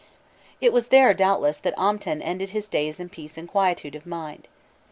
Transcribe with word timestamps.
It 0.59 0.73
was 0.73 0.87
there, 0.87 1.13
doubtless, 1.13 1.59
that 1.59 1.75
Amten 1.77 2.21
ended 2.23 2.49
his 2.49 2.67
days 2.67 2.99
in 2.99 3.09
peace 3.09 3.37
and 3.37 3.47
quietude 3.47 3.93
of 3.93 4.07
mind. 4.07 4.47